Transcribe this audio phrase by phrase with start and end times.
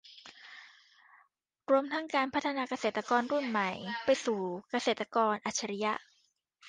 [1.71, 3.71] รวมทั้งการพัฒนาเกษตรกรรุ่นใหม่
[4.05, 5.93] ไปสู่เกษตรกรอัจฉริยะ